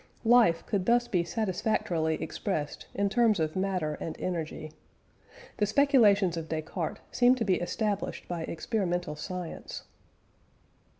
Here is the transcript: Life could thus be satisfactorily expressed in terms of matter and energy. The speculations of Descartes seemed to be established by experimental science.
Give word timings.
Life 0.25 0.65
could 0.65 0.87
thus 0.87 1.07
be 1.07 1.23
satisfactorily 1.23 2.15
expressed 2.23 2.87
in 2.95 3.07
terms 3.07 3.39
of 3.39 3.55
matter 3.55 3.99
and 4.01 4.19
energy. 4.19 4.71
The 5.57 5.67
speculations 5.67 6.35
of 6.37 6.49
Descartes 6.49 7.01
seemed 7.11 7.37
to 7.37 7.45
be 7.45 7.61
established 7.61 8.27
by 8.27 8.41
experimental 8.45 9.15
science. 9.15 9.83